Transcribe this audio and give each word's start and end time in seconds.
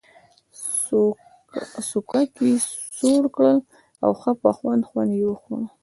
سوکړک 1.89 2.31
یې 2.47 2.55
سوړ 2.95 3.23
کړ 3.35 3.53
او 4.03 4.11
ښه 4.19 4.31
په 4.41 4.49
خوند 4.57 4.81
خوند 4.89 5.11
یې 5.19 5.25
وخوړ. 5.29 5.63